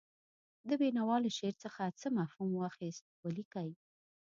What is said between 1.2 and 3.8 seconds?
له شعر څخه څه مفهوم واخیست ولیکئ.